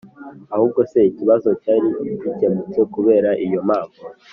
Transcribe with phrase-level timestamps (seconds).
[0.55, 1.87] ahubwo se ikibazo cyari
[2.23, 4.01] gikemutse kubera iyo mpamvu?